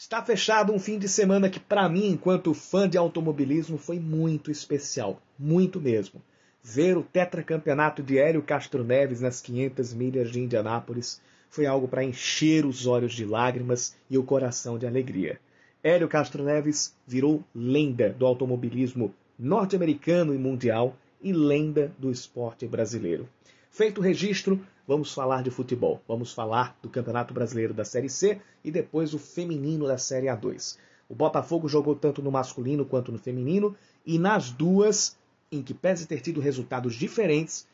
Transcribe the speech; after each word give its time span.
Está 0.00 0.22
fechado 0.22 0.72
um 0.72 0.78
fim 0.78 0.96
de 0.96 1.08
semana 1.08 1.50
que, 1.50 1.58
para 1.58 1.88
mim, 1.88 2.10
enquanto 2.10 2.54
fã 2.54 2.88
de 2.88 2.96
automobilismo, 2.96 3.76
foi 3.76 3.98
muito 3.98 4.48
especial. 4.48 5.20
Muito 5.36 5.80
mesmo. 5.80 6.22
Ver 6.62 6.96
o 6.96 7.02
tetracampeonato 7.02 8.00
de 8.00 8.16
Hélio 8.16 8.40
Castro 8.40 8.84
Neves 8.84 9.20
nas 9.20 9.40
500 9.40 9.92
milhas 9.94 10.30
de 10.30 10.38
Indianápolis 10.38 11.20
foi 11.50 11.66
algo 11.66 11.88
para 11.88 12.04
encher 12.04 12.64
os 12.64 12.86
olhos 12.86 13.12
de 13.12 13.24
lágrimas 13.24 13.96
e 14.08 14.16
o 14.16 14.22
coração 14.22 14.78
de 14.78 14.86
alegria. 14.86 15.40
Hélio 15.82 16.06
Castro 16.06 16.44
Neves 16.44 16.94
virou 17.04 17.42
lenda 17.52 18.10
do 18.10 18.24
automobilismo 18.24 19.12
norte-americano 19.36 20.32
e 20.32 20.38
mundial 20.38 20.96
e 21.20 21.32
lenda 21.32 21.92
do 21.98 22.08
esporte 22.08 22.68
brasileiro. 22.68 23.28
Feito 23.70 24.00
o 24.00 24.04
registro, 24.04 24.60
vamos 24.86 25.12
falar 25.12 25.42
de 25.42 25.50
futebol. 25.50 26.02
Vamos 26.08 26.32
falar 26.32 26.76
do 26.82 26.88
Campeonato 26.88 27.32
Brasileiro 27.34 27.74
da 27.74 27.84
Série 27.84 28.08
C 28.08 28.40
e 28.64 28.70
depois 28.70 29.14
o 29.14 29.18
feminino 29.18 29.86
da 29.86 29.98
Série 29.98 30.26
A2. 30.26 30.78
O 31.08 31.14
Botafogo 31.14 31.68
jogou 31.68 31.94
tanto 31.94 32.22
no 32.22 32.30
masculino 32.30 32.84
quanto 32.84 33.12
no 33.12 33.18
feminino 33.18 33.76
e 34.04 34.18
nas 34.18 34.50
duas, 34.50 35.16
em 35.52 35.62
que 35.62 35.74
pese 35.74 36.06
ter 36.06 36.20
tido 36.20 36.40
resultados 36.40 36.94
diferentes, 36.94 37.66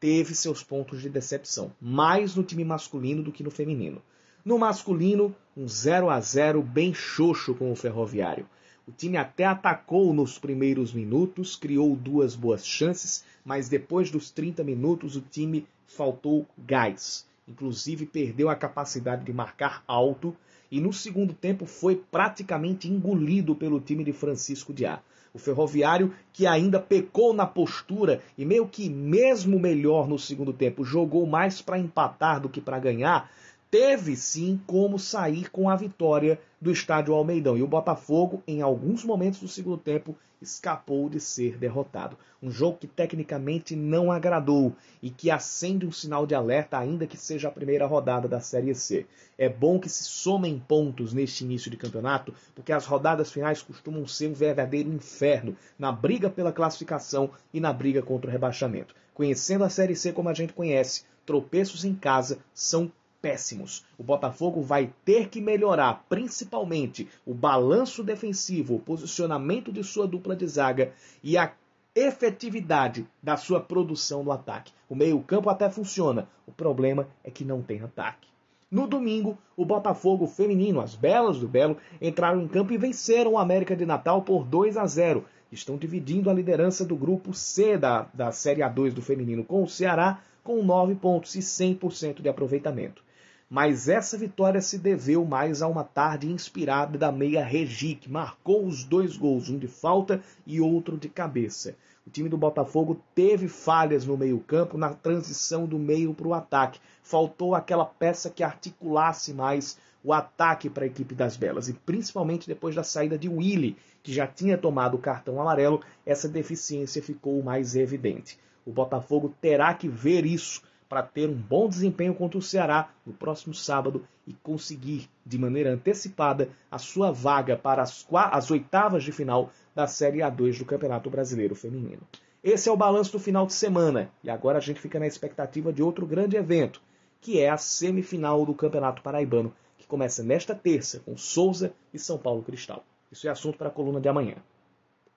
teve 0.00 0.34
seus 0.34 0.64
pontos 0.64 1.00
de 1.00 1.08
decepção, 1.08 1.72
mais 1.80 2.34
no 2.34 2.42
time 2.42 2.64
masculino 2.64 3.22
do 3.22 3.30
que 3.30 3.44
no 3.44 3.50
feminino. 3.50 4.02
No 4.44 4.58
masculino, 4.58 5.34
um 5.56 5.68
0 5.68 6.10
a 6.10 6.20
0 6.20 6.60
bem 6.60 6.92
xoxo 6.92 7.54
com 7.54 7.70
o 7.70 7.76
Ferroviário. 7.76 8.48
O 8.86 8.90
time 8.90 9.16
até 9.16 9.44
atacou 9.44 10.12
nos 10.12 10.38
primeiros 10.38 10.92
minutos, 10.92 11.54
criou 11.54 11.94
duas 11.94 12.34
boas 12.34 12.66
chances, 12.66 13.24
mas 13.44 13.68
depois 13.68 14.10
dos 14.10 14.30
30 14.30 14.62
minutos 14.64 15.16
o 15.16 15.20
time 15.20 15.66
faltou 15.86 16.46
gás. 16.58 17.26
Inclusive 17.46 18.06
perdeu 18.06 18.48
a 18.48 18.56
capacidade 18.56 19.24
de 19.24 19.32
marcar 19.32 19.82
alto 19.86 20.36
e 20.70 20.80
no 20.80 20.92
segundo 20.92 21.34
tempo 21.34 21.66
foi 21.66 21.96
praticamente 21.96 22.88
engolido 22.88 23.54
pelo 23.54 23.80
time 23.80 24.04
de 24.04 24.12
Francisco 24.12 24.72
Diá. 24.72 25.00
O 25.34 25.38
Ferroviário, 25.38 26.14
que 26.32 26.46
ainda 26.46 26.78
pecou 26.78 27.32
na 27.32 27.46
postura 27.46 28.22
e 28.36 28.44
meio 28.44 28.68
que 28.68 28.88
mesmo 28.88 29.58
melhor 29.58 30.06
no 30.06 30.18
segundo 30.18 30.52
tempo, 30.52 30.84
jogou 30.84 31.26
mais 31.26 31.60
para 31.60 31.78
empatar 31.78 32.40
do 32.40 32.48
que 32.48 32.60
para 32.60 32.78
ganhar, 32.78 33.30
teve 33.72 34.16
sim 34.16 34.60
como 34.66 34.98
sair 34.98 35.50
com 35.50 35.70
a 35.70 35.74
vitória 35.74 36.38
do 36.60 36.70
estádio 36.70 37.14
Almeidão. 37.14 37.56
E 37.56 37.62
o 37.62 37.66
Botafogo, 37.66 38.42
em 38.46 38.60
alguns 38.60 39.02
momentos 39.02 39.40
do 39.40 39.48
segundo 39.48 39.78
tempo, 39.78 40.14
escapou 40.42 41.08
de 41.08 41.18
ser 41.18 41.56
derrotado. 41.56 42.18
Um 42.42 42.50
jogo 42.50 42.76
que 42.76 42.86
tecnicamente 42.86 43.74
não 43.74 44.12
agradou 44.12 44.76
e 45.02 45.08
que 45.08 45.30
acende 45.30 45.86
um 45.86 45.90
sinal 45.90 46.26
de 46.26 46.34
alerta, 46.34 46.76
ainda 46.76 47.06
que 47.06 47.16
seja 47.16 47.48
a 47.48 47.50
primeira 47.50 47.86
rodada 47.86 48.28
da 48.28 48.40
Série 48.40 48.74
C. 48.74 49.06
É 49.38 49.48
bom 49.48 49.80
que 49.80 49.88
se 49.88 50.04
somem 50.04 50.58
pontos 50.58 51.14
neste 51.14 51.42
início 51.42 51.70
de 51.70 51.78
campeonato, 51.78 52.34
porque 52.54 52.72
as 52.72 52.84
rodadas 52.84 53.32
finais 53.32 53.62
costumam 53.62 54.06
ser 54.06 54.28
um 54.28 54.34
verdadeiro 54.34 54.92
inferno 54.92 55.56
na 55.78 55.90
briga 55.90 56.28
pela 56.28 56.52
classificação 56.52 57.30
e 57.54 57.58
na 57.58 57.72
briga 57.72 58.02
contra 58.02 58.28
o 58.28 58.32
rebaixamento. 58.32 58.94
Conhecendo 59.14 59.64
a 59.64 59.70
Série 59.70 59.96
C 59.96 60.12
como 60.12 60.28
a 60.28 60.34
gente 60.34 60.52
conhece, 60.52 61.04
tropeços 61.24 61.86
em 61.86 61.94
casa 61.94 62.38
são 62.52 62.92
péssimos. 63.22 63.84
O 63.96 64.02
Botafogo 64.02 64.60
vai 64.60 64.92
ter 65.04 65.28
que 65.28 65.40
melhorar 65.40 66.04
principalmente 66.08 67.08
o 67.24 67.32
balanço 67.32 68.02
defensivo, 68.02 68.74
o 68.74 68.80
posicionamento 68.80 69.72
de 69.72 69.84
sua 69.84 70.08
dupla 70.08 70.34
de 70.34 70.46
zaga 70.48 70.92
e 71.22 71.38
a 71.38 71.52
efetividade 71.94 73.06
da 73.22 73.36
sua 73.36 73.60
produção 73.60 74.24
no 74.24 74.32
ataque. 74.32 74.72
O 74.88 74.96
meio-campo 74.96 75.48
até 75.48 75.70
funciona, 75.70 76.28
o 76.46 76.52
problema 76.52 77.06
é 77.22 77.30
que 77.30 77.44
não 77.44 77.62
tem 77.62 77.80
ataque. 77.80 78.28
No 78.70 78.86
domingo, 78.86 79.36
o 79.54 79.66
Botafogo 79.66 80.26
feminino, 80.26 80.80
as 80.80 80.94
Belas 80.94 81.38
do 81.38 81.46
Belo, 81.46 81.76
entraram 82.00 82.40
em 82.40 82.48
campo 82.48 82.72
e 82.72 82.78
venceram 82.78 83.32
o 83.32 83.38
América 83.38 83.76
de 83.76 83.84
Natal 83.84 84.22
por 84.22 84.44
2 84.44 84.78
a 84.78 84.86
0. 84.86 85.26
Estão 85.52 85.76
dividindo 85.76 86.30
a 86.30 86.32
liderança 86.32 86.82
do 86.82 86.96
grupo 86.96 87.34
C 87.34 87.76
da, 87.76 88.06
da 88.14 88.32
Série 88.32 88.62
A2 88.62 88.94
do 88.94 89.02
feminino 89.02 89.44
com 89.44 89.62
o 89.62 89.68
Ceará, 89.68 90.22
com 90.42 90.62
9 90.62 90.94
pontos 90.94 91.34
e 91.34 91.40
100% 91.40 92.22
de 92.22 92.30
aproveitamento 92.30 93.02
mas 93.52 93.86
essa 93.86 94.16
vitória 94.16 94.62
se 94.62 94.78
deveu 94.78 95.26
mais 95.26 95.60
a 95.60 95.68
uma 95.68 95.84
tarde 95.84 96.26
inspirada 96.26 96.96
da 96.96 97.12
meia 97.12 97.44
Regi, 97.44 97.94
que 97.94 98.10
marcou 98.10 98.64
os 98.64 98.82
dois 98.82 99.14
gols, 99.14 99.50
um 99.50 99.58
de 99.58 99.68
falta 99.68 100.22
e 100.46 100.58
outro 100.58 100.96
de 100.96 101.06
cabeça. 101.06 101.76
O 102.06 102.08
time 102.08 102.30
do 102.30 102.38
Botafogo 102.38 102.98
teve 103.14 103.48
falhas 103.48 104.06
no 104.06 104.16
meio-campo 104.16 104.78
na 104.78 104.94
transição 104.94 105.66
do 105.66 105.78
meio 105.78 106.14
para 106.14 106.28
o 106.28 106.32
ataque. 106.32 106.80
Faltou 107.02 107.54
aquela 107.54 107.84
peça 107.84 108.30
que 108.30 108.42
articulasse 108.42 109.34
mais 109.34 109.76
o 110.02 110.14
ataque 110.14 110.70
para 110.70 110.84
a 110.84 110.86
equipe 110.86 111.14
das 111.14 111.36
Belas, 111.36 111.68
e 111.68 111.74
principalmente 111.74 112.48
depois 112.48 112.74
da 112.74 112.82
saída 112.82 113.18
de 113.18 113.28
Willy, 113.28 113.76
que 114.02 114.14
já 114.14 114.26
tinha 114.26 114.56
tomado 114.56 114.94
o 114.94 114.98
cartão 114.98 115.38
amarelo, 115.38 115.82
essa 116.06 116.26
deficiência 116.26 117.02
ficou 117.02 117.42
mais 117.42 117.76
evidente. 117.76 118.38
O 118.64 118.72
Botafogo 118.72 119.34
terá 119.42 119.74
que 119.74 119.88
ver 119.88 120.24
isso 120.24 120.62
para 120.92 121.02
ter 121.02 121.26
um 121.26 121.32
bom 121.32 121.70
desempenho 121.70 122.14
contra 122.14 122.38
o 122.38 122.42
Ceará 122.42 122.90
no 123.06 123.14
próximo 123.14 123.54
sábado 123.54 124.06
e 124.26 124.34
conseguir, 124.34 125.08
de 125.24 125.38
maneira 125.38 125.72
antecipada, 125.72 126.50
a 126.70 126.76
sua 126.76 127.10
vaga 127.10 127.56
para 127.56 127.80
as, 127.80 128.06
as 128.12 128.50
oitavas 128.50 129.02
de 129.02 129.10
final 129.10 129.50
da 129.74 129.86
Série 129.86 130.18
A2 130.18 130.58
do 130.58 130.66
Campeonato 130.66 131.08
Brasileiro 131.08 131.54
Feminino. 131.54 132.02
Esse 132.44 132.68
é 132.68 132.72
o 132.72 132.76
balanço 132.76 133.12
do 133.12 133.18
final 133.18 133.46
de 133.46 133.54
semana 133.54 134.10
e 134.22 134.28
agora 134.28 134.58
a 134.58 134.60
gente 134.60 134.82
fica 134.82 134.98
na 134.98 135.06
expectativa 135.06 135.72
de 135.72 135.82
outro 135.82 136.06
grande 136.06 136.36
evento, 136.36 136.82
que 137.22 137.40
é 137.40 137.48
a 137.48 137.56
semifinal 137.56 138.44
do 138.44 138.52
Campeonato 138.52 139.00
Paraibano, 139.00 139.54
que 139.78 139.86
começa 139.86 140.22
nesta 140.22 140.54
terça 140.54 141.00
com 141.00 141.16
Souza 141.16 141.72
e 141.94 141.98
São 141.98 142.18
Paulo 142.18 142.42
Cristal. 142.42 142.84
Isso 143.10 143.26
é 143.26 143.30
assunto 143.30 143.56
para 143.56 143.68
a 143.68 143.72
coluna 143.72 143.98
de 143.98 144.10
amanhã. 144.10 144.36